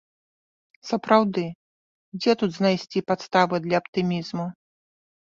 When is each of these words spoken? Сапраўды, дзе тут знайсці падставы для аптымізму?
Сапраўды, 0.91 1.43
дзе 2.21 2.31
тут 2.41 2.51
знайсці 2.59 2.99
падставы 3.13 3.55
для 3.71 3.77
аптымізму? 3.87 4.53